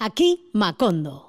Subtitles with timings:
[0.00, 1.28] Aquí Macondo.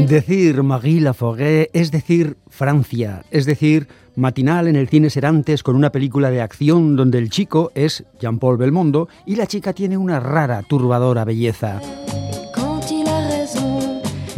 [0.09, 5.91] Decir Marie Laforêt es decir Francia, es decir matinal en el cine Serantes con una
[5.91, 10.62] película de acción donde el chico es Jean-Paul Belmondo y la chica tiene una rara,
[10.62, 11.81] turbadora belleza.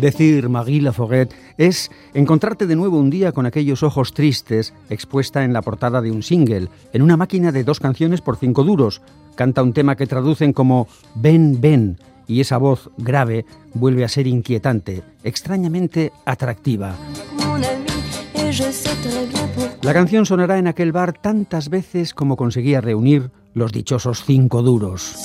[0.00, 5.52] Decir Marie Laforêt es encontrarte de nuevo un día con aquellos ojos tristes expuesta en
[5.52, 9.02] la portada de un single, en una máquina de dos canciones por cinco duros.
[9.34, 14.26] Canta un tema que traducen como Ven, ven, y esa voz grave vuelve a ser
[14.26, 16.94] inquietante, extrañamente atractiva.
[19.82, 25.16] La canción sonará en aquel bar tantas veces como conseguía reunir los dichosos cinco duros.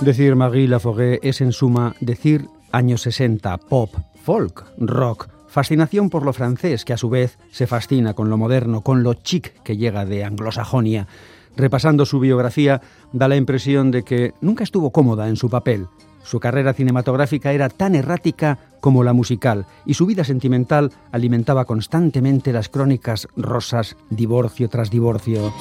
[0.00, 3.90] Decir Marie Laforêt es en suma decir años 60, pop,
[4.22, 8.82] folk, rock, fascinación por lo francés que a su vez se fascina con lo moderno,
[8.82, 11.08] con lo chic que llega de anglosajonia.
[11.56, 12.80] Repasando su biografía,
[13.12, 15.88] da la impresión de que nunca estuvo cómoda en su papel.
[16.22, 22.52] Su carrera cinematográfica era tan errática como la musical y su vida sentimental alimentaba constantemente
[22.52, 25.52] las crónicas rosas divorcio tras divorcio.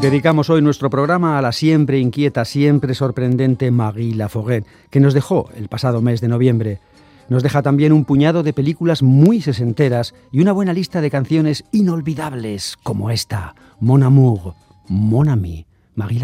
[0.00, 5.50] Dedicamos hoy nuestro programa a la siempre inquieta, siempre sorprendente Marie Laforêt, que nos dejó
[5.54, 6.80] el pasado mes de noviembre.
[7.28, 11.64] Nos deja también un puñado de películas muy sesenteras y una buena lista de canciones
[11.72, 14.54] inolvidables como esta, Mon Amour,
[14.88, 16.20] Mon Ami, Marie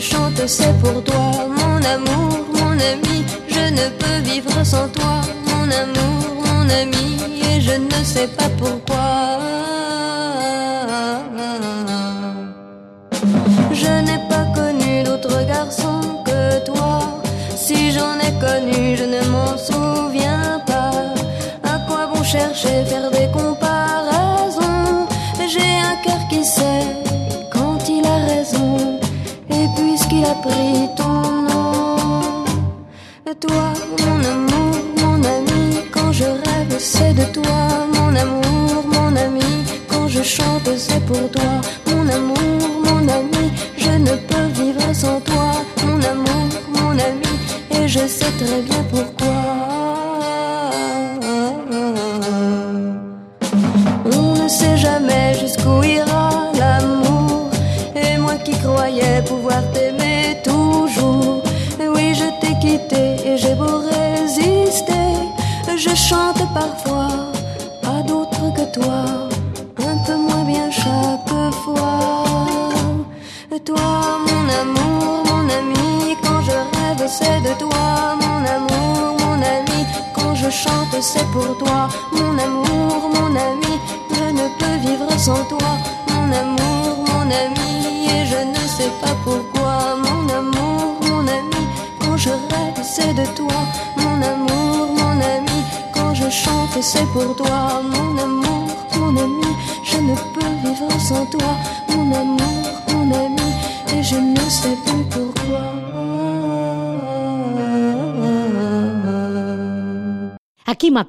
[0.00, 0.48] Laforêt.
[0.48, 3.24] c'est pour toi, mon amour, mon ami.
[3.48, 7.18] Je ne peux vivre sans toi, mon amour, mon ami.
[7.48, 9.38] Et je ne sais pas pourquoi.
[13.72, 17.20] Je n'ai pas connu d'autre garçon que toi.
[17.54, 20.92] Si j'en ai connu, je ne m'en souviens pas.
[21.62, 23.19] À quoi bon chercher, faire des
[30.30, 32.44] puisqu'il a pris ton nom.
[33.40, 39.64] Toi, mon amour, mon ami, quand je rêve, c'est de toi, mon amour, mon ami.
[39.88, 43.52] Quand je chante, c'est pour toi, mon amour, mon ami.
[43.78, 45.52] Je ne peux vivre sans toi,
[45.84, 47.32] mon amour, mon ami.
[47.70, 49.79] Et je sais très bien pourquoi.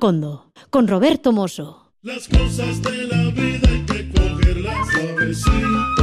[0.01, 1.91] Macondo, con Roberto Mosso.
[2.01, 6.00] Las cosas de la vida hay que cogerlas suavecito,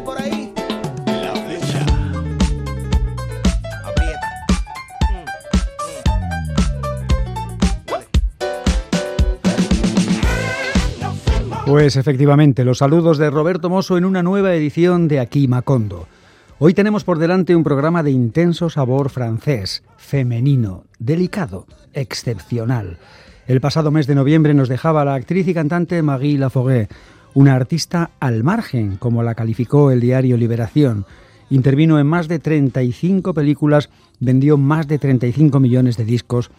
[0.00, 0.52] por ahí?
[11.66, 16.06] Pues efectivamente, los saludos de Roberto Mosso en una nueva edición de Aquí Macondo.
[16.58, 22.98] Hoy tenemos por delante un programa de intenso sabor francés, femenino, delicado, excepcional.
[23.46, 26.90] El pasado mes de noviembre nos dejaba la actriz y cantante Marie Laforêt,
[27.34, 31.06] una artista al margen, como la calificó el diario Liberación.
[31.50, 33.90] Intervino en más de 35 películas,
[34.20, 36.50] vendió más de 35 millones de discos.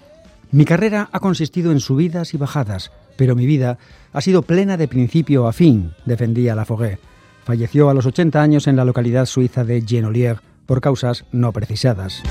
[0.51, 3.77] Mi carrera ha consistido en subidas y bajadas, pero mi vida
[4.11, 6.99] ha sido plena de principio a fin, defendía Laforêt.
[7.43, 12.23] Falleció a los 80 años en la localidad suiza de Genolier por causas no precisadas.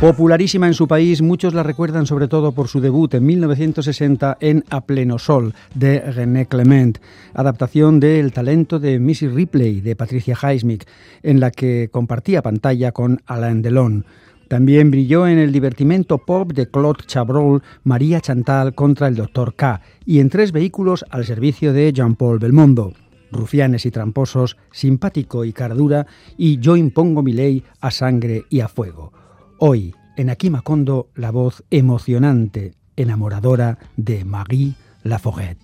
[0.00, 4.64] Popularísima en su país, muchos la recuerdan sobre todo por su debut en 1960 en
[4.68, 6.98] A Pleno Sol de René Clement,
[7.32, 10.84] adaptación de El talento de Missy Ripley de Patricia Highsmith,
[11.22, 14.04] en la que compartía pantalla con Alain Delon.
[14.48, 19.54] También brilló en el divertimento pop de Claude Chabrol, María Chantal contra el Dr.
[19.54, 22.92] K y en tres vehículos al servicio de Jean-Paul Belmondo.
[23.32, 26.06] Rufianes y tramposos, simpático y cardura
[26.36, 29.23] y yo impongo mi ley a sangre y a fuego.
[29.58, 34.74] Hoy, en Aquí Macondo, la voz emocionante, enamoradora de Marie
[35.04, 35.56] Laforêt.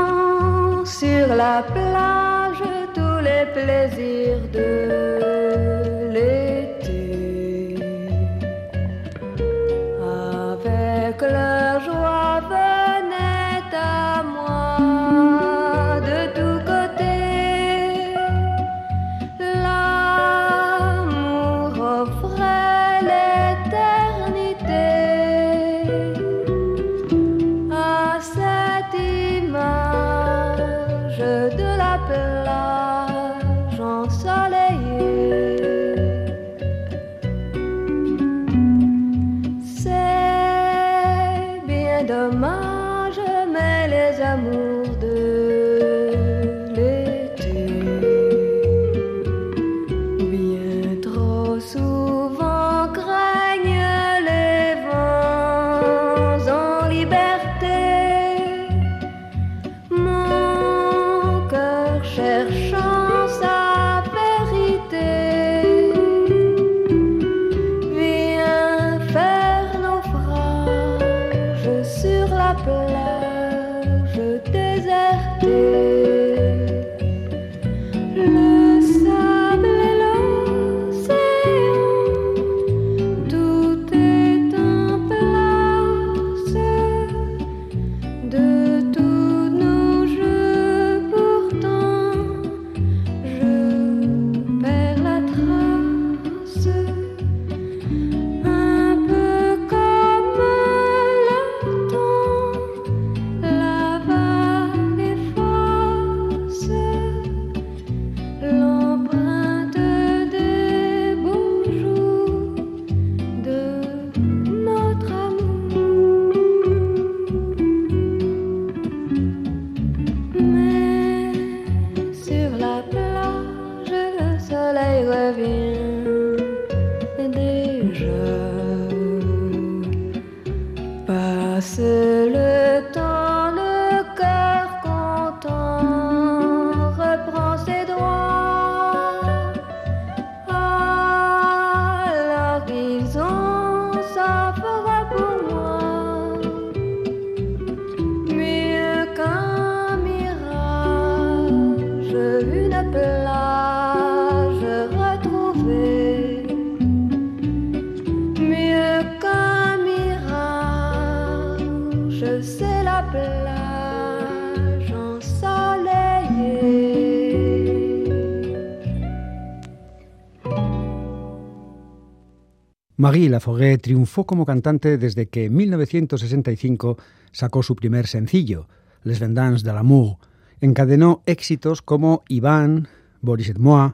[173.05, 176.97] Marie Laforêt triunfó como cantante desde que en 1965
[177.31, 178.67] sacó su primer sencillo,
[179.03, 180.17] Les Vendanges de l'amour.
[180.59, 182.87] Encadenó éxitos como Iván,
[183.21, 183.93] Boris et moi,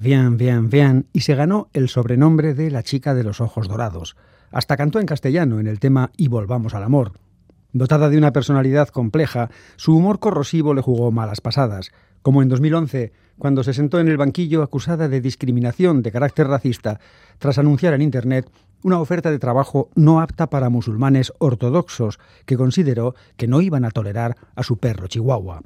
[0.00, 4.16] Viens, viens, viens y se ganó el sobrenombre de la chica de los ojos dorados.
[4.50, 7.12] Hasta cantó en castellano en el tema Y volvamos al amor.
[7.72, 11.92] Dotada de una personalidad compleja, su humor corrosivo le jugó malas pasadas,
[12.22, 17.00] como en 2011, cuando se sentó en el banquillo acusada de discriminación de carácter racista
[17.38, 18.50] tras anunciar en Internet
[18.82, 23.90] una oferta de trabajo no apta para musulmanes ortodoxos que consideró que no iban a
[23.90, 25.62] tolerar a su perro chihuahua.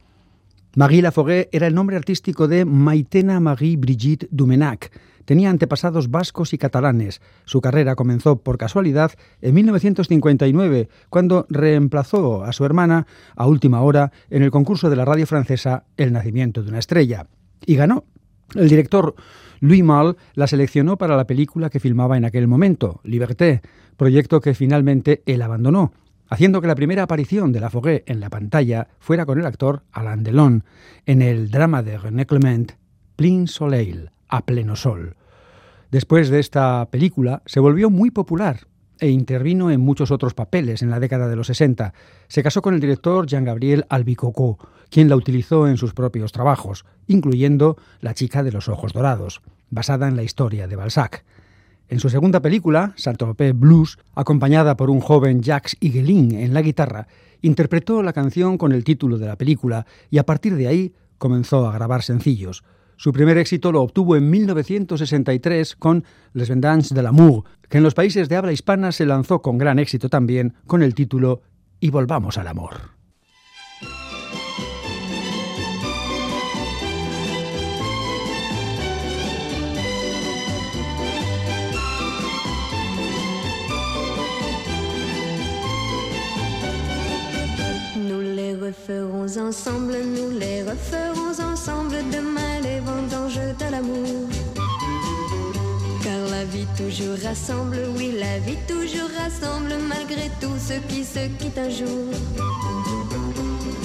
[0.76, 4.90] Marie Laforêt era el nombre artístico de Maitena Marie Brigitte Dumenac,
[5.24, 7.20] tenía antepasados vascos y catalanes.
[7.44, 14.12] Su carrera comenzó por casualidad en 1959, cuando reemplazó a su hermana a última hora
[14.30, 17.26] en el concurso de la radio francesa El nacimiento de una estrella.
[17.64, 18.04] Y ganó.
[18.54, 19.14] El director
[19.60, 23.62] Louis Malle la seleccionó para la película que filmaba en aquel momento, Liberté,
[23.96, 25.92] proyecto que finalmente él abandonó,
[26.28, 29.82] haciendo que la primera aparición de la Foguet en la pantalla fuera con el actor
[29.92, 30.64] Alain Delon
[31.06, 32.72] en el drama de René Clement,
[33.16, 35.16] Plein Soleil, a pleno sol.
[35.90, 38.66] Después de esta película se volvió muy popular
[39.00, 41.92] e intervino en muchos otros papeles en la década de los 60.
[42.28, 44.58] Se casó con el director Jean-Gabriel Albicocó,
[44.90, 50.08] quien la utilizó en sus propios trabajos, incluyendo La chica de los ojos dorados, basada
[50.08, 51.24] en la historia de Balzac.
[51.88, 57.08] En su segunda película, Saint-Tropez Blues, acompañada por un joven Jacques Higuelin en la guitarra,
[57.42, 61.68] interpretó la canción con el título de la película y a partir de ahí comenzó
[61.68, 62.64] a grabar sencillos.
[62.96, 67.94] Su primer éxito lo obtuvo en 1963 con Les Vendanges de l'amour, que en los
[67.94, 71.42] países de habla hispana se lanzó con gran éxito también con el título
[71.80, 73.03] Y volvamos al amor.
[88.66, 94.28] Referons ensemble, nous les referons ensemble demain les vendanges de l'amour.
[96.02, 101.26] Car la vie toujours rassemble, oui, la vie toujours rassemble malgré tout ce qui se
[101.38, 102.08] quitte un jour.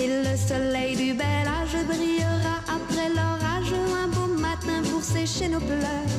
[0.02, 5.60] Et le soleil du bel âge brillera après l'orage, un beau matin pour sécher nos
[5.60, 6.12] pleurs.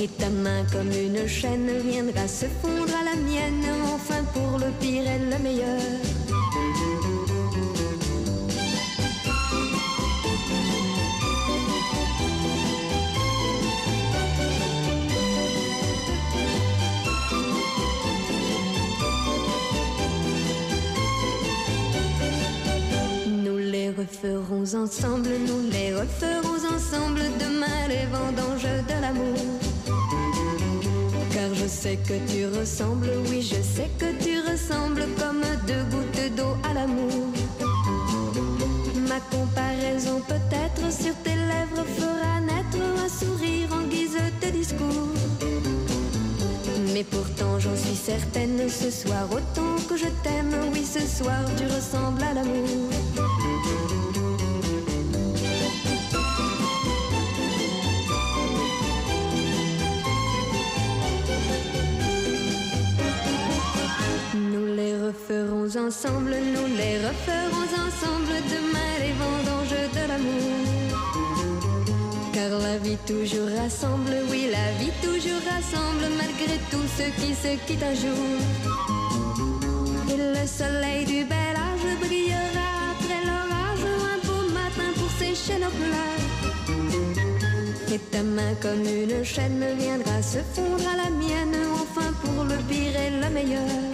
[0.00, 4.70] Et ta main comme une chaîne viendra se fondre à la mienne, enfin pour le
[4.80, 6.13] pire et le meilleur.
[24.04, 29.38] Referons ensemble, nous les referons ensemble demain les vendanges de l'amour.
[31.32, 36.34] Car je sais que tu ressembles, oui, je sais que tu ressembles comme deux gouttes
[36.36, 37.32] d'eau à l'amour.
[39.08, 45.14] Ma comparaison peut-être sur tes lèvres fera naître un sourire en guise de discours.
[46.92, 51.64] Mais pourtant j'en suis certaine, ce soir autant que je t'aime, oui ce soir tu
[51.64, 53.33] ressembles à l'amour.
[65.06, 70.56] Referons ensemble, nous les referons ensemble demain les vendanges de l'amour.
[72.32, 77.52] Car la vie toujours rassemble, oui la vie toujours rassemble malgré tout ce qui se
[77.66, 78.26] quitte un jour.
[80.12, 83.84] Et le soleil du bel âge brillera après l'orage,
[84.14, 86.22] un beau matin pour sécher nos pleurs.
[87.92, 92.56] Et ta main comme une chaîne viendra se fondre à la mienne, enfin pour le
[92.68, 93.84] pire et le meilleur.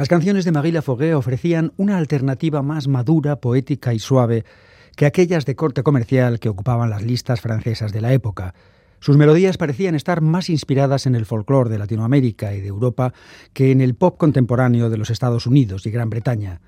[0.00, 4.46] Las canciones de Marie Laforgue ofrecían una alternativa más madura, poética y suave
[4.96, 8.54] que aquellas de corte comercial que ocupaban las listas francesas de la época.
[9.00, 13.14] Sus melodías parecían estar más inspiradas en el folclore de Latinoamérica y de Europa
[13.54, 16.60] que en el pop contemporáneo de los Estados Unidos y Gran Bretaña.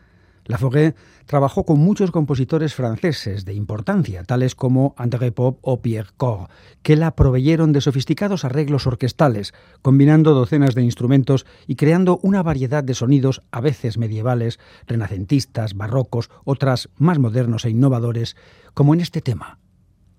[0.46, 0.94] Laforgue
[1.26, 6.48] trabajó con muchos compositores franceses de importancia, tales como André Pop o Pierre Cor,
[6.82, 12.82] que la proveyeron de sofisticados arreglos orquestales, combinando docenas de instrumentos y creando una variedad
[12.82, 18.36] de sonidos a veces medievales, renacentistas, barrocos, otras más modernos e innovadores,
[18.74, 19.60] como en este tema,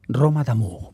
[0.07, 0.93] Roma d'amour.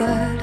[0.00, 0.39] But.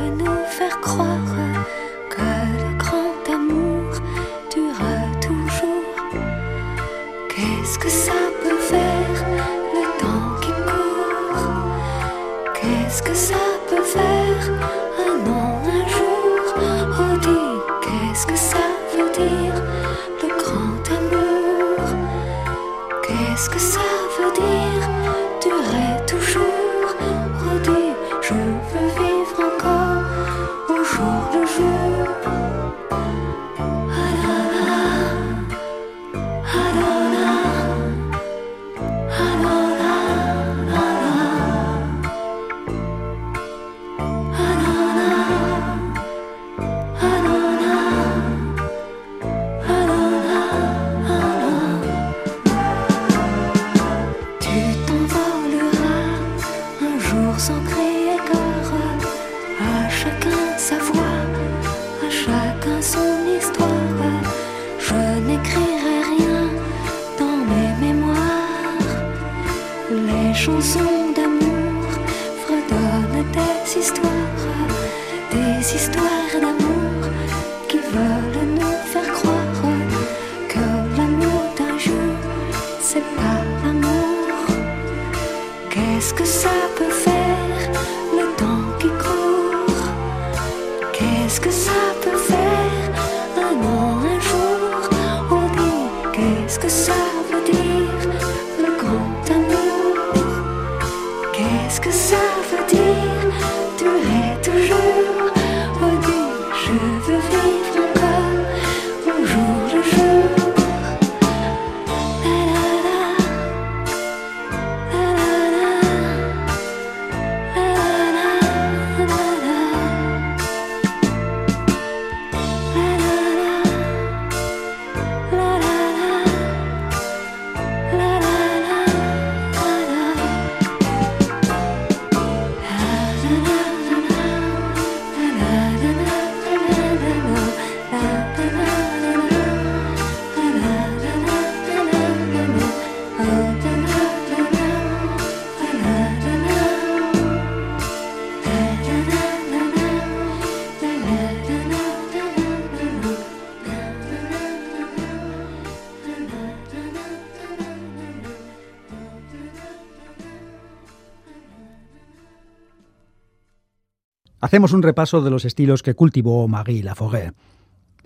[164.48, 167.33] Hacemos un repaso de los estilos que cultivó Marie Laforêt.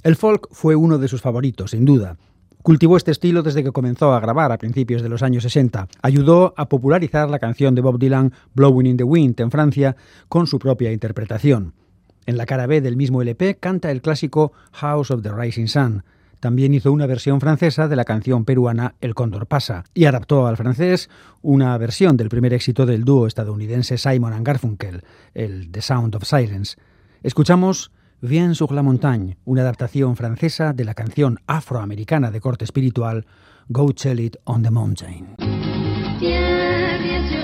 [0.01, 2.17] El folk fue uno de sus favoritos, sin duda.
[2.63, 5.87] Cultivó este estilo desde que comenzó a grabar a principios de los años 60.
[6.01, 9.95] Ayudó a popularizar la canción de Bob Dylan Blowing in the Wind en Francia
[10.29, 11.75] con su propia interpretación.
[12.25, 16.03] En la cara B del mismo LP canta el clásico House of the Rising Sun,
[16.41, 20.57] también hizo una versión francesa de la canción peruana El Cóndor pasa y adaptó al
[20.57, 21.09] francés
[21.41, 26.25] una versión del primer éxito del dúo estadounidense Simon and Garfunkel, el The Sound of
[26.25, 26.75] Silence.
[27.23, 27.91] Escuchamos
[28.23, 33.25] Bien sur la montagne, una adaptación francesa de la canción afroamericana de corte espiritual
[33.67, 35.37] Go Tell It on the Mountain.
[35.39, 35.49] Sur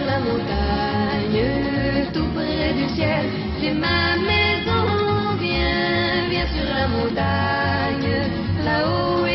[0.06, 2.24] la montagne, du
[2.96, 3.48] ciel,
[8.78, 9.27] أولى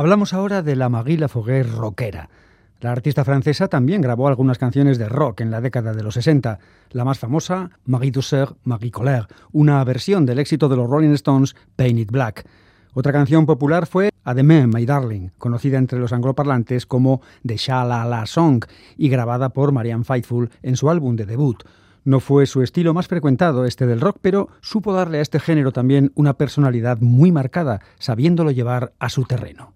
[0.00, 2.30] Hablamos ahora de la Marie Laforêt rockera.
[2.80, 6.58] La artista francesa también grabó algunas canciones de rock en la década de los 60.
[6.92, 11.54] La más famosa, Marie Douceur, Marie Colère, una versión del éxito de los Rolling Stones,
[11.76, 12.48] Paint It Black.
[12.94, 18.06] Otra canción popular fue A My Darling, conocida entre los angloparlantes como The Sha La
[18.06, 18.64] La Song
[18.96, 21.62] y grabada por Marianne Faithfull en su álbum de debut.
[22.04, 25.70] No fue su estilo más frecuentado este del rock, pero supo darle a este género
[25.70, 29.74] también una personalidad muy marcada, sabiéndolo llevar a su terreno.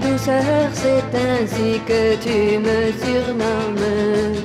[0.00, 4.36] Douceur, c'est ainsi que tu me surnommes.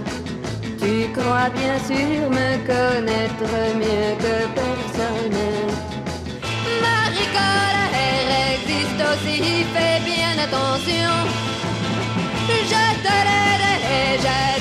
[0.82, 5.42] Tu crois bien sûr me connaître mieux que personne.
[6.82, 9.40] Marie colère existe aussi,
[9.74, 11.14] fais bien attention.
[12.72, 13.54] Je te l'ai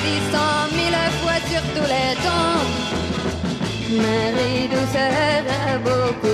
[0.05, 2.63] dit cent mille fois sur tous les tons.
[4.05, 6.32] Marie douceur a beaucoup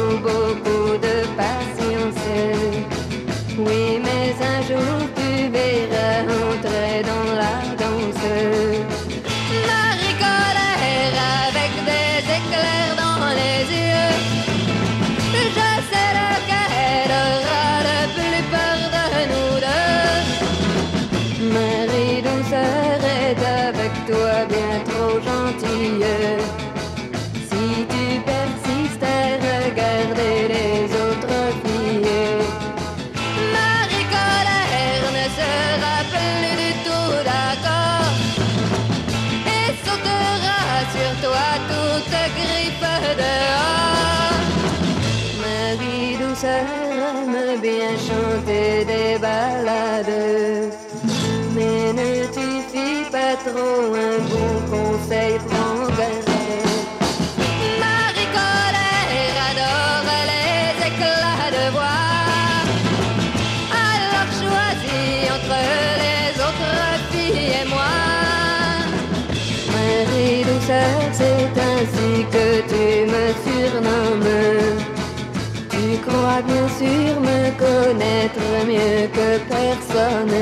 [76.79, 80.37] sûr me connaître mieux que personne.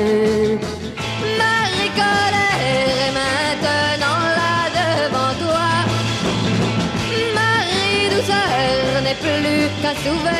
[1.42, 5.70] Marie colère est maintenant là devant toi.
[7.40, 10.37] Marie douceur n'est plus qu'un souvenir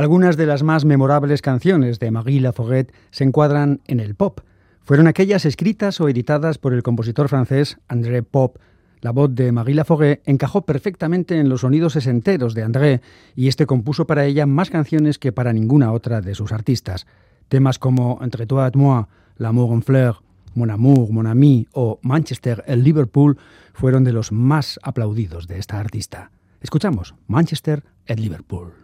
[0.00, 4.40] Algunas de las más memorables canciones de Marie Laforêt se encuadran en el pop.
[4.80, 8.56] Fueron aquellas escritas o editadas por el compositor francés André Pop.
[9.02, 13.02] La voz de Marie Laforêt encajó perfectamente en los sonidos sesenteros de André
[13.36, 17.06] y este compuso para ella más canciones que para ninguna otra de sus artistas.
[17.50, 20.22] Temas como Entre toi et moi, L'amour en fleur,
[20.54, 23.36] Mon amour, mon ami o Manchester, el Liverpool
[23.74, 26.30] fueron de los más aplaudidos de esta artista.
[26.62, 28.79] Escuchamos Manchester, el Liverpool.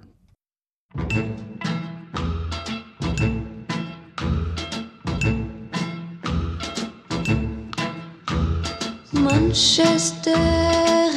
[9.12, 10.32] Manchester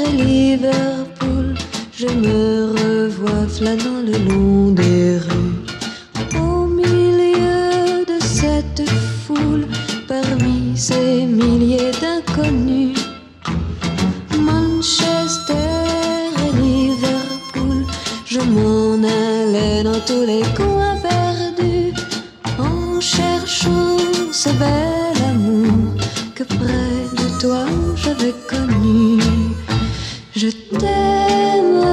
[0.05, 1.55] et Liverpool,
[1.93, 6.39] je me revois flânant le long des rues.
[6.39, 9.67] Au milieu de cette foule,
[10.07, 12.97] parmi ces milliers d'inconnus.
[14.37, 15.68] Manchester
[20.05, 21.93] tous les coins perdus
[22.59, 23.97] en cherchant
[24.31, 25.95] ce bel amour
[26.35, 29.21] que près de toi j'avais connu.
[30.35, 31.83] Je t'aime,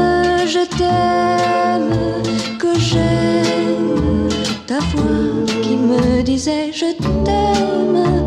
[0.46, 4.28] je t'aime, que j'aime
[4.66, 6.92] ta voix qui me disait je
[7.24, 8.25] t'aime.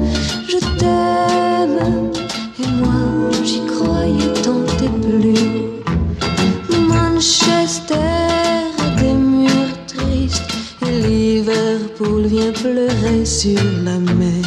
[12.61, 14.38] pleurait sur la mer.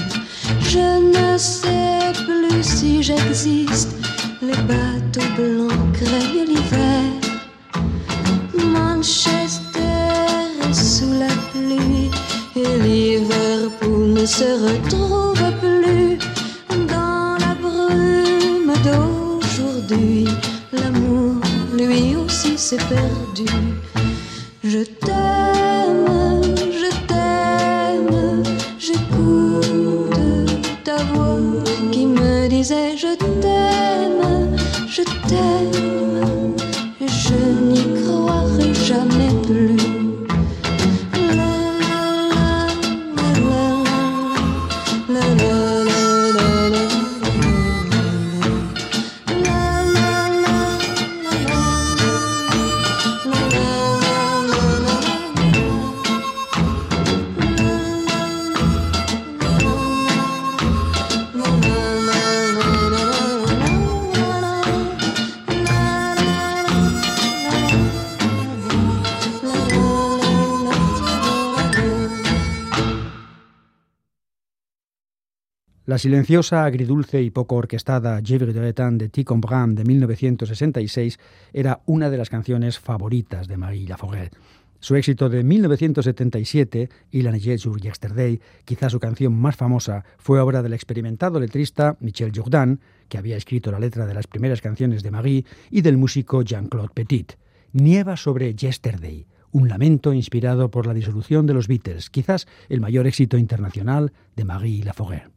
[76.03, 79.41] silenciosa, agridulce y poco orquestada Givre de Etan de Ticon
[79.77, 81.21] de 1966
[81.53, 84.33] era una de las canciones favoritas de Marie Laforêt.
[84.81, 90.61] Su éxito de 1977, Il Année sur Yesterday, quizá su canción más famosa, fue obra
[90.61, 95.13] del experimentado letrista Michel Jourdan, que había escrito la letra de las primeras canciones de
[95.13, 97.35] Marie, y del músico Jean-Claude Petit.
[97.71, 103.07] Nieva sobre Yesterday, un lamento inspirado por la disolución de los Beatles, quizás el mayor
[103.07, 105.31] éxito internacional de Marie Laforêt.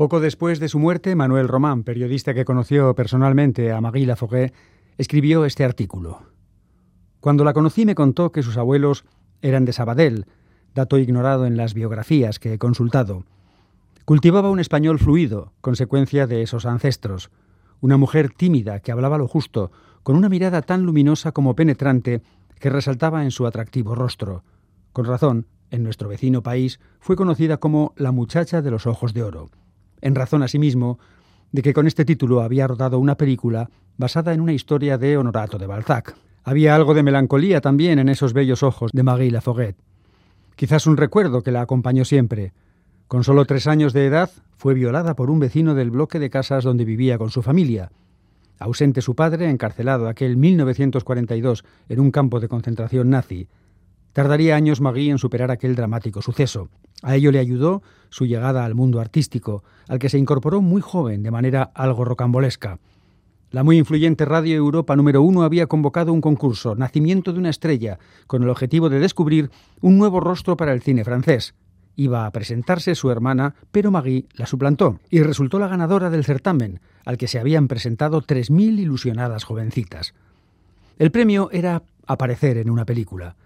[0.00, 4.54] Poco después de su muerte, Manuel Román, periodista que conoció personalmente a Marie Laforêt,
[4.96, 6.22] escribió este artículo.
[7.20, 9.04] Cuando la conocí me contó que sus abuelos
[9.42, 10.24] eran de Sabadell,
[10.74, 13.24] dato ignorado en las biografías que he consultado.
[14.06, 17.30] Cultivaba un español fluido, consecuencia de esos ancestros.
[17.82, 19.70] Una mujer tímida que hablaba lo justo,
[20.02, 22.22] con una mirada tan luminosa como penetrante
[22.58, 24.44] que resaltaba en su atractivo rostro.
[24.94, 29.24] Con razón, en nuestro vecino país fue conocida como la muchacha de los ojos de
[29.24, 29.50] oro,
[30.00, 30.98] en razón asimismo
[31.52, 35.58] de que con este título había rodado una película basada en una historia de Honorato
[35.58, 36.16] de Balzac.
[36.44, 39.76] Había algo de melancolía también en esos bellos ojos de Marie Laforêt.
[40.56, 42.52] Quizás un recuerdo que la acompañó siempre.
[43.08, 46.64] Con solo tres años de edad fue violada por un vecino del bloque de casas
[46.64, 47.90] donde vivía con su familia.
[48.58, 53.48] Ausente su padre, encarcelado aquel 1942 en un campo de concentración nazi,
[54.12, 56.68] Tardaría años Magui en superar aquel dramático suceso.
[57.02, 61.22] A ello le ayudó su llegada al mundo artístico, al que se incorporó muy joven
[61.22, 62.78] de manera algo rocambolesca.
[63.52, 67.98] La muy influyente Radio Europa número uno había convocado un concurso, Nacimiento de una estrella,
[68.26, 71.54] con el objetivo de descubrir un nuevo rostro para el cine francés.
[71.96, 76.80] Iba a presentarse su hermana, pero Magui la suplantó y resultó la ganadora del certamen,
[77.04, 80.14] al que se habían presentado 3.000 ilusionadas jovencitas.
[80.98, 83.36] El premio era aparecer en una película.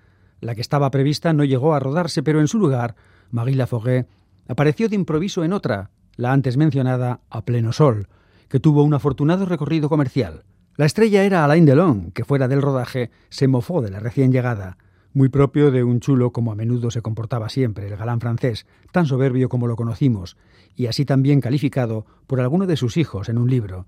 [0.45, 2.97] La que estaba prevista no llegó a rodarse, pero en su lugar,
[3.31, 4.07] Marie Laforêt
[4.47, 8.09] apareció de improviso en otra, la antes mencionada A Pleno Sol,
[8.51, 10.45] que tuvo un afortunado recorrido comercial.
[10.77, 14.77] La estrella era Alain Delon, que fuera del rodaje se mofó de la recién llegada,
[15.15, 19.07] muy propio de un chulo como a menudo se comportaba siempre el galán francés, tan
[19.07, 20.37] soberbio como lo conocimos,
[20.77, 23.87] y así también calificado por alguno de sus hijos en un libro.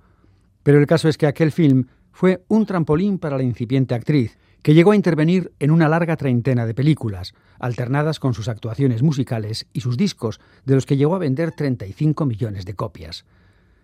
[0.63, 4.75] Pero el caso es que aquel film fue un trampolín para la incipiente actriz, que
[4.75, 9.83] llegó a intervenir en una larga treintena de películas, alternadas con sus actuaciones musicales y
[9.83, 13.27] sus discos, de los que llegó a vender 35 millones de copias.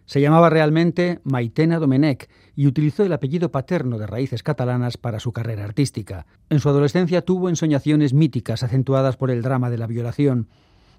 [0.07, 5.31] Se llamaba realmente Maitena Domenech y utilizó el apellido paterno de raíces catalanas para su
[5.31, 6.27] carrera artística.
[6.51, 10.49] En su adolescencia tuvo ensoñaciones míticas acentuadas por el drama de la violación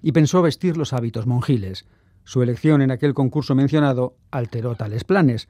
[0.00, 1.84] y pensó vestir los hábitos monjiles.
[2.24, 5.46] Su elección en aquel concurso mencionado alteró tales planes,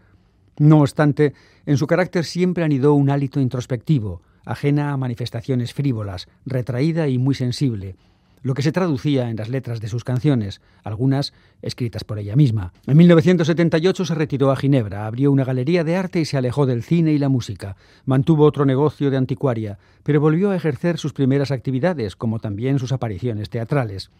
[0.59, 1.35] no obstante,
[1.67, 7.35] en su carácter siempre anidó un hálito introspectivo, ajena a manifestaciones frívolas, retraída y muy
[7.35, 7.97] sensible,
[8.45, 12.75] lo que se traducía en las letras de sus canciones, algunas escritas por ella misma.
[12.87, 16.83] En 1978 se retiró a Ginebra, abrió una galería de arte y se alejó del
[16.83, 17.75] cine y la música.
[18.05, 22.93] Mantuvo otro negocio de anticuaria, pero volvió a ejercer sus primeras actividades, como también sus
[22.93, 24.11] apariciones teatrales.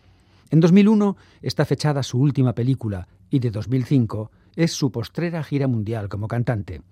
[0.51, 6.09] En 2001 está fechada su última película y de 2005 es su postrera gira mundial
[6.09, 6.83] como cantante.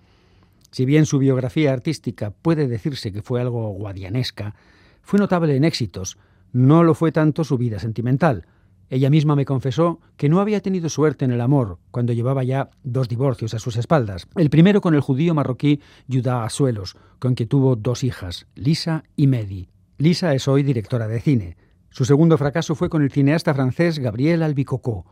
[0.70, 4.54] Si bien su biografía artística puede decirse que fue algo guadianesca,
[5.02, 6.16] fue notable en éxitos,
[6.52, 8.46] no lo fue tanto su vida sentimental.
[8.88, 12.70] Ella misma me confesó que no había tenido suerte en el amor cuando llevaba ya
[12.82, 14.28] dos divorcios a sus espaldas.
[14.36, 19.28] El primero con el judío marroquí Judá Azuelos, con quien tuvo dos hijas, Lisa y
[19.28, 19.68] Medi.
[19.96, 21.56] Lisa es hoy directora de cine.
[21.88, 25.06] Su segundo fracaso fue con el cineasta francés Gabriel Albicocó.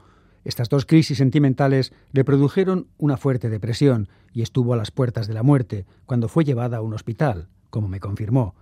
[0.45, 5.34] Estas dos crisis sentimentales le produjeron una fuerte depresión y estuvo a las puertas de
[5.34, 8.55] la muerte cuando fue llevada a un hospital, como me confirmó.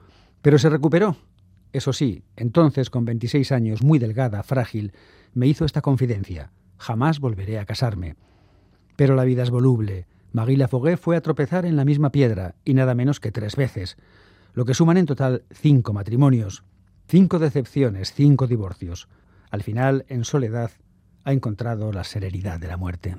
[0.43, 1.17] Pero se recuperó.
[1.73, 4.93] Eso sí, entonces, con 26 años, muy delgada, frágil,
[5.35, 6.51] me hizo esta confidencia.
[6.79, 8.17] Jamás volveré a casarme.
[8.97, 10.07] Pero la vida es voluble.
[10.33, 13.97] Marie Lafoguet fue a tropezar en la misma piedra, y nada menos que tres veces,
[14.55, 16.65] lo que suman en total cinco matrimonios,
[17.07, 19.09] cinco decepciones, cinco divorcios.
[19.51, 20.71] Al final, en soledad,
[21.25, 23.17] ha encontrado la serenidad de la muerte.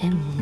[0.00, 0.37] 人无。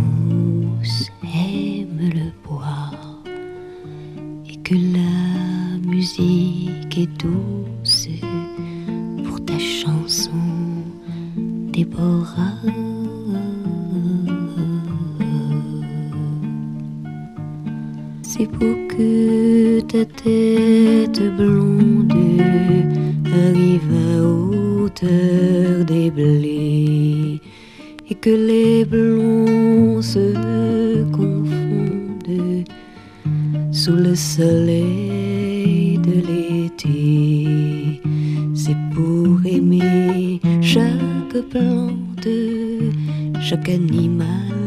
[43.47, 44.66] Chaque animal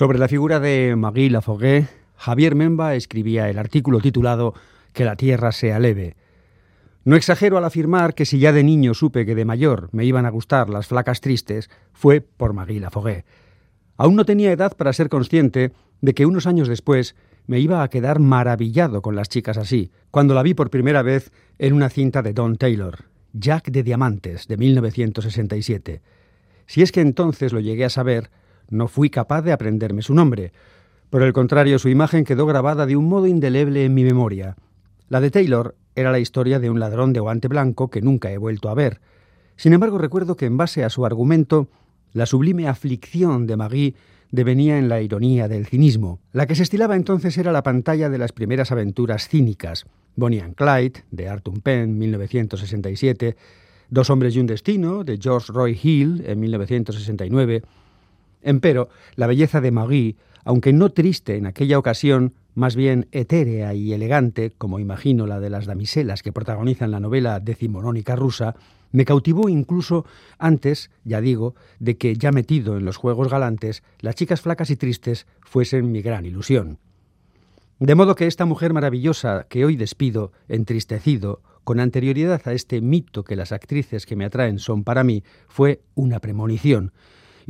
[0.00, 1.86] Sobre la figura de Marie Laforgue,
[2.16, 4.54] Javier Memba escribía el artículo titulado
[4.94, 6.16] Que la tierra sea leve.
[7.04, 10.24] No exagero al afirmar que si ya de niño supe que de mayor me iban
[10.24, 13.26] a gustar las flacas tristes, fue por Marie Laforgue.
[13.98, 17.14] Aún no tenía edad para ser consciente de que unos años después
[17.46, 21.30] me iba a quedar maravillado con las chicas así, cuando la vi por primera vez
[21.58, 26.00] en una cinta de Don Taylor, Jack de Diamantes, de 1967.
[26.64, 28.30] Si es que entonces lo llegué a saber,
[28.70, 30.52] no fui capaz de aprenderme su nombre.
[31.10, 34.56] Por el contrario, su imagen quedó grabada de un modo indeleble en mi memoria.
[35.08, 38.38] La de Taylor era la historia de un ladrón de guante blanco que nunca he
[38.38, 39.00] vuelto a ver.
[39.56, 41.68] Sin embargo, recuerdo que en base a su argumento,
[42.12, 43.96] la sublime aflicción de Magui
[44.30, 46.20] devenía en la ironía del cinismo.
[46.32, 49.86] La que se estilaba entonces era la pantalla de las primeras aventuras cínicas.
[50.14, 53.36] Bonnie and Clyde, de Arthur Penn, 1967,
[53.90, 57.62] Dos hombres y un destino, de George Roy Hill, en 1969.
[58.42, 63.92] Empero, la belleza de Magui, aunque no triste en aquella ocasión, más bien etérea y
[63.92, 68.54] elegante, como imagino la de las damiselas que protagonizan la novela decimonónica rusa,
[68.92, 70.04] me cautivó incluso
[70.38, 74.76] antes, ya digo, de que, ya metido en los juegos galantes, las chicas flacas y
[74.76, 76.78] tristes fuesen mi gran ilusión.
[77.78, 83.22] De modo que esta mujer maravillosa que hoy despido, entristecido, con anterioridad a este mito
[83.22, 86.92] que las actrices que me atraen son para mí, fue una premonición.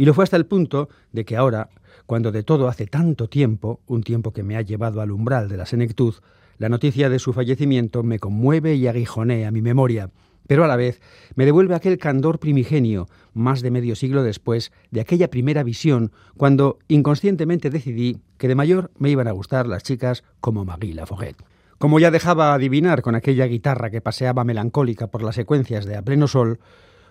[0.00, 1.68] Y lo fue hasta el punto de que ahora,
[2.06, 5.58] cuando de todo hace tanto tiempo, un tiempo que me ha llevado al umbral de
[5.58, 6.14] la senectud,
[6.56, 10.08] la noticia de su fallecimiento me conmueve y aguijonea mi memoria,
[10.46, 11.02] pero a la vez
[11.34, 16.78] me devuelve aquel candor primigenio, más de medio siglo después de aquella primera visión, cuando
[16.88, 21.36] inconscientemente decidí que de mayor me iban a gustar las chicas como Marie Laforget.
[21.76, 26.02] Como ya dejaba adivinar con aquella guitarra que paseaba melancólica por las secuencias de A
[26.02, 26.58] pleno sol,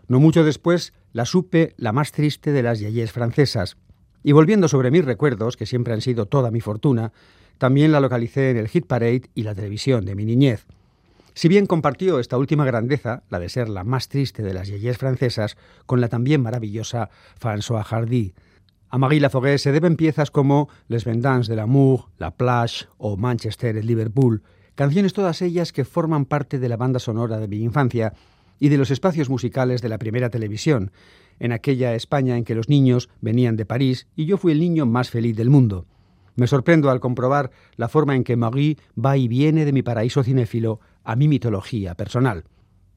[0.10, 3.78] no mucho después la supe la más triste de las yeyes francesas,
[4.24, 7.14] y volviendo sobre mis recuerdos, que siempre han sido toda mi fortuna,
[7.58, 10.66] también la localicé en el hit parade y la televisión de mi niñez.
[11.34, 14.98] Si bien compartió esta última grandeza, la de ser la más triste de las yeyes
[14.98, 15.56] francesas,
[15.86, 18.34] con la también maravillosa François Hardy.
[18.90, 23.78] A Marie Laforêt se deben piezas como Les Vendanges de l'amour, La Plage o Manchester
[23.78, 24.42] et Liverpool,
[24.76, 28.14] canciones todas ellas que forman parte de la banda sonora de mi infancia
[28.60, 30.92] y de los espacios musicales de la primera televisión,
[31.40, 34.86] en aquella España en que los niños venían de París y yo fui el niño
[34.86, 35.86] más feliz del mundo.
[36.36, 40.24] Me sorprendo al comprobar la forma en que Marie va y viene de mi paraíso
[40.24, 42.46] cinéfilo a mi mitología personal.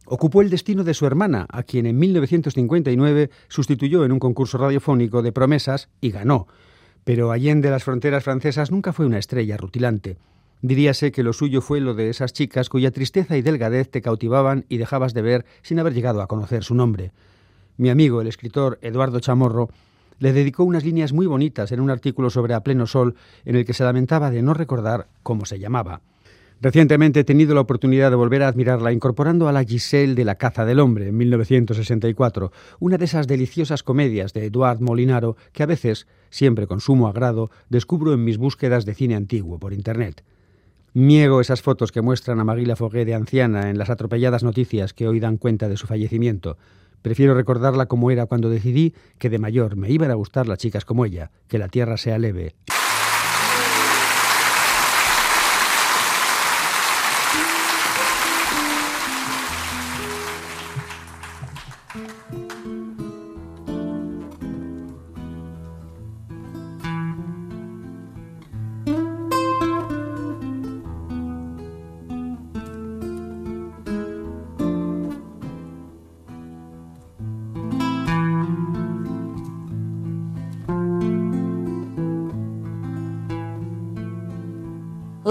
[0.04, 5.22] Ocupó el destino de su hermana, a quien en 1959 sustituyó en un concurso radiofónico
[5.22, 6.46] de promesas y ganó.
[7.04, 10.18] Pero allende las fronteras francesas nunca fue una estrella rutilante.
[10.64, 14.64] Diríase que lo suyo fue lo de esas chicas cuya tristeza y delgadez te cautivaban
[14.68, 17.10] y dejabas de ver sin haber llegado a conocer su nombre.
[17.78, 19.70] Mi amigo, el escritor Eduardo Chamorro,
[20.20, 23.64] le dedicó unas líneas muy bonitas en un artículo sobre A Pleno Sol en el
[23.64, 26.00] que se lamentaba de no recordar cómo se llamaba.
[26.60, 30.36] Recientemente he tenido la oportunidad de volver a admirarla incorporando a la Giselle de La
[30.36, 35.66] caza del hombre en 1964, una de esas deliciosas comedias de Eduard Molinaro que a
[35.66, 40.22] veces, siempre con sumo agrado, descubro en mis búsquedas de cine antiguo por Internet.
[40.95, 45.09] Niego esas fotos que muestran a Marie Laforgue de anciana en las atropelladas noticias que
[45.09, 46.59] hoy dan cuenta de su fallecimiento.
[47.01, 50.84] Prefiero recordarla como era cuando decidí que de mayor me iban a gustar las chicas
[50.84, 52.57] como ella, que la tierra sea leve.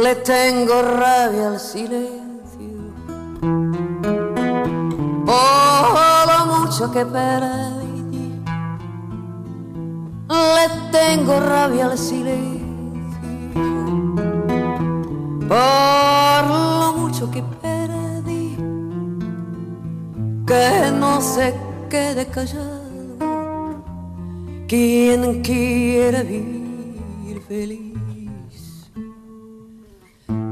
[0.01, 2.21] Le tengo rabia al silencio
[5.25, 8.41] por lo mucho que perdí.
[10.27, 12.57] Le tengo rabia al silencio
[15.47, 18.57] por lo mucho que perdí.
[20.47, 21.53] Que no se
[21.91, 22.81] quede callado
[24.67, 27.90] quien quiere vivir feliz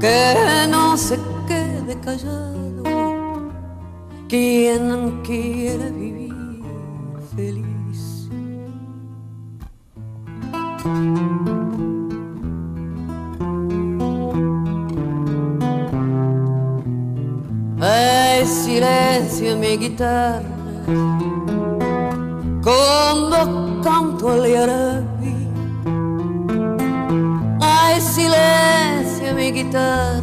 [0.00, 2.82] que no se quede callado
[4.28, 6.62] quien quiere vivir
[7.36, 8.28] feliz.
[17.82, 20.42] Hay silencio en mi guitarra
[22.62, 24.44] cuando canto al.
[27.60, 28.69] Hay silencio en
[29.52, 30.22] guitarra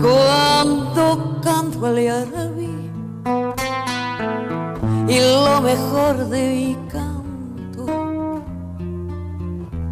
[0.00, 2.70] cuando canto al yarabi.
[5.08, 8.42] Y lo mejor de mi canto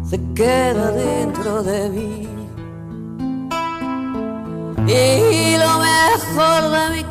[0.03, 2.27] se queda dentro de mí.
[4.87, 7.02] Y lo mejor de mi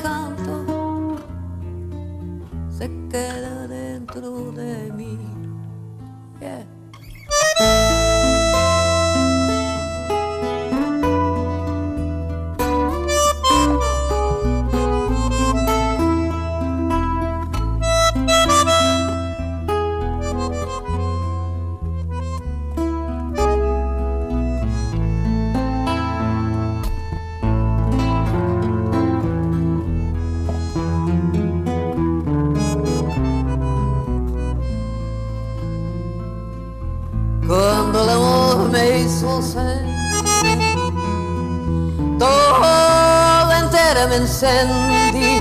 [44.42, 45.40] encendí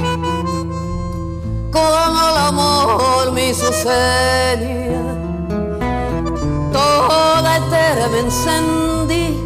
[1.71, 4.59] Cuando el amor hizo ser
[6.71, 9.39] Toda entera me encendí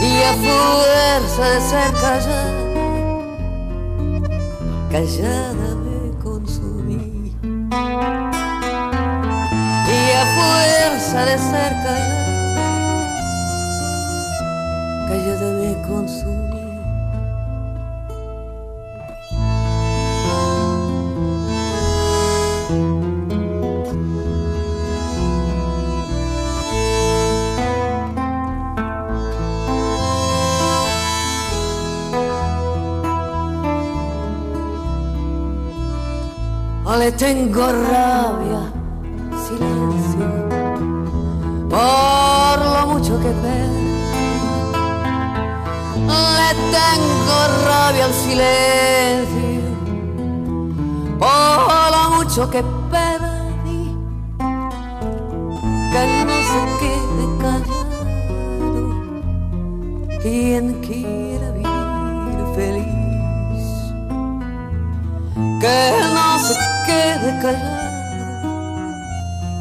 [0.00, 2.52] Y a fuerza de ser callada
[4.90, 5.51] Callada
[37.02, 38.62] Le tengo rabia
[39.44, 40.28] silencio
[41.68, 43.90] por lo mucho que perdí.
[46.38, 47.36] le tengo
[47.66, 49.62] rabia al silencio
[51.18, 53.82] por lo mucho que perdí,
[55.92, 57.92] que no se quede callado
[60.22, 61.31] quien quiera
[66.92, 67.92] quede callado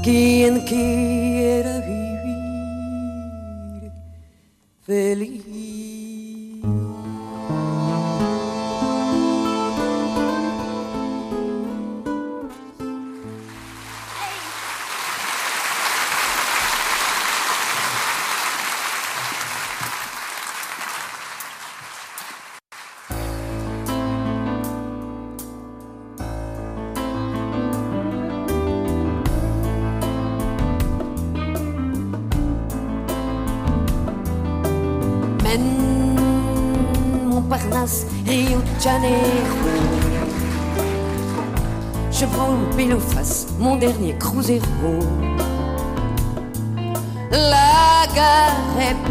[0.04, 3.92] quien quiera vivir
[4.86, 5.41] feliz.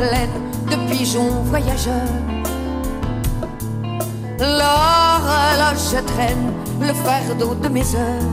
[0.00, 0.38] Pleine
[0.70, 2.16] de pigeons voyageurs.
[4.38, 6.46] L'horloge traîne
[6.80, 8.30] le fardeau de mes heures.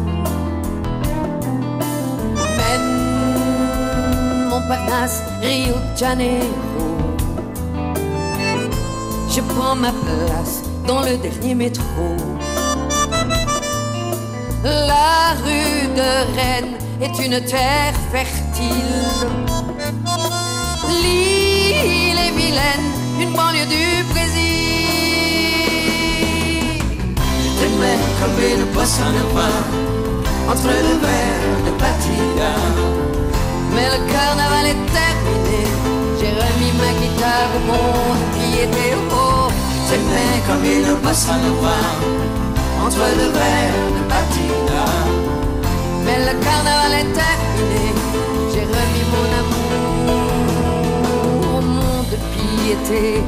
[2.57, 2.89] Mène
[4.49, 6.88] Montparnasse, Rio de Janeiro.
[9.34, 12.07] Je prends ma place dans le dernier métro.
[14.63, 19.47] La rue de Rennes est une terre fertile.
[23.38, 24.48] Banlieue du Brésil.
[27.44, 28.64] Je t'aimais comme une
[29.18, 29.58] de pain
[30.52, 32.52] entre le verre de Patina.
[33.74, 35.62] Mais le carnaval est terminé.
[36.18, 39.50] J'ai remis ma guitare au monde qui était haut.
[39.88, 40.90] T'aimais comme une
[41.46, 41.86] de pain
[42.86, 44.84] entre le verre de Patina.
[46.06, 47.86] Mais le carnaval est terminé.
[52.68, 53.24] De piété.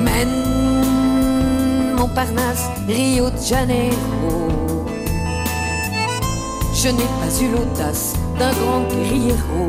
[0.00, 4.48] Mène Montparnasse, Rio de Janeiro.
[6.74, 9.66] Je n'ai pas eu l'audace d'un grand guerriero.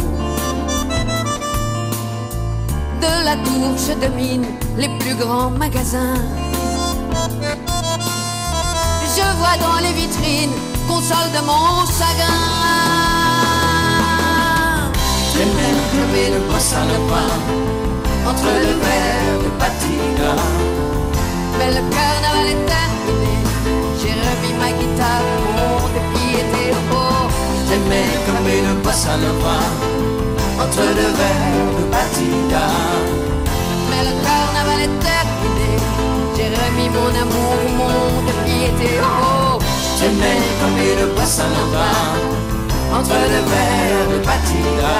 [3.01, 4.45] De la tour, je domine
[4.77, 6.21] les plus grands magasins.
[9.15, 10.55] Je vois dans les vitrines
[10.87, 12.58] console de mon chagrin.
[15.39, 17.31] T'aimais comme une poisson de pain
[18.29, 20.31] entre le verre de Patina.
[21.57, 23.35] Mais le carnaval est terminé.
[23.99, 27.29] J'ai remis ma guitare au monde qui était haut.
[27.69, 29.63] T'aimais comme une poisson de pain
[30.61, 32.65] entre le verre de Patina.
[33.89, 35.71] Mais le carnaval est terminé.
[36.35, 39.57] J'ai remis mon amour au monde qui était haut.
[39.97, 42.38] T'aimais comme une poisson de pain
[42.93, 44.93] entre le verre de Patina.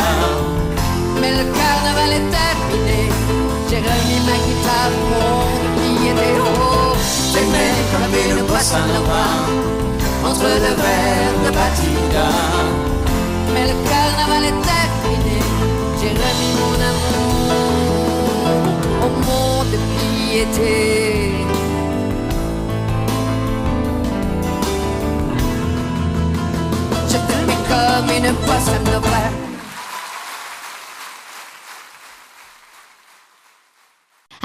[1.22, 3.00] Mais le carnaval est terminé.
[3.70, 6.96] J'ai remis ma guitare au monde qui était haut.
[7.34, 12.28] T'aimais comme une poisson pain entre le verre de Patina.
[13.54, 15.40] Mais le carnaval est terminé.
[16.00, 17.29] J'ai remis mon amour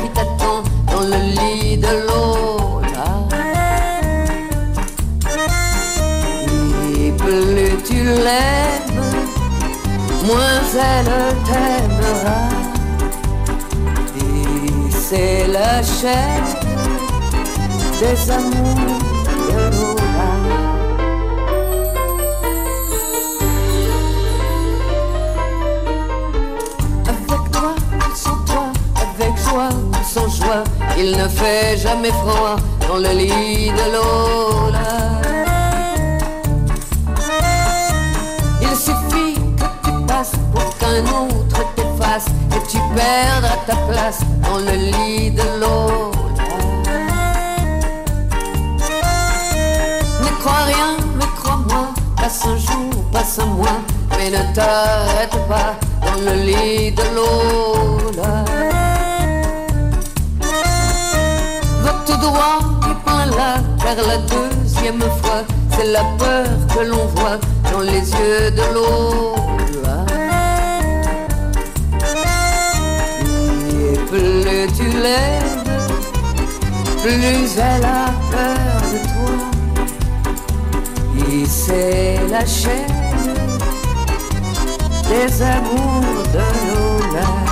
[0.00, 3.10] qui t'attend dans le lit de Lola.
[6.96, 9.00] Et plus tu l'aimes,
[10.26, 11.14] moins elle
[11.46, 12.40] t'aimera.
[14.16, 16.52] Et c'est la chaîne
[18.00, 19.11] des amours
[30.98, 32.56] il ne fait jamais froid
[32.88, 35.20] dans le lit de Lola.
[38.60, 44.58] Il suffit que tu passes pour qu'un autre t'efface et tu perdras ta place dans
[44.58, 46.12] le lit de Lola.
[50.22, 53.80] Ne crois rien, mais crois-moi, passe un jour, passe un mois,
[54.16, 55.74] mais ne t'arrête pas
[56.04, 58.51] dans le lit de Lola.
[62.22, 63.52] droit du point là,
[63.82, 65.42] car la deuxième fois,
[65.72, 67.38] c'est la peur que l'on voit
[67.70, 69.42] dans les yeux de l'autre.
[73.84, 75.64] Et plus tu l'aimes,
[77.02, 79.36] plus elle a peur de toi.
[81.28, 83.02] Et c'est la chaîne
[85.08, 87.51] des amours de nos